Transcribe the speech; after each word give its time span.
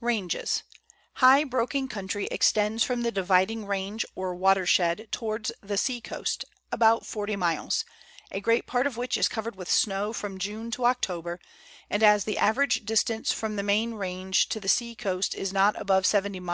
RANGES. 0.00 0.62
High, 1.24 1.42
broken 1.44 1.88
country 1.88 2.26
extends 2.26 2.84
from 2.84 3.00
the 3.00 3.10
Dividing 3.10 3.64
Range 3.64 4.04
or 4.14 4.34
watershed 4.34 5.08
towards 5.10 5.52
the 5.62 5.78
sea 5.78 6.02
coast, 6.02 6.44
about 6.70 7.06
40 7.06 7.34
miles, 7.36 7.86
a 8.30 8.42
great 8.42 8.66
part 8.66 8.86
of 8.86 8.98
which 8.98 9.16
is 9.16 9.26
covered 9.26 9.56
with 9.56 9.70
snow 9.70 10.12
from 10.12 10.36
June 10.36 10.70
to 10.72 10.84
October, 10.84 11.40
and 11.88 12.02
as 12.02 12.24
the 12.24 12.36
average 12.36 12.84
distance 12.84 13.32
from 13.32 13.56
the 13.56 13.62
main 13.62 13.94
range 13.94 14.50
to 14.50 14.60
the 14.60 14.68
sea 14.68 14.94
coast 14.94 15.34
is 15.34 15.50
not 15.50 15.74
above 15.80 16.04
194 16.04 16.04
Letters 16.04 16.10
from 16.10 16.20
Victorian 16.28 16.32
Pioneers. 16.44 16.48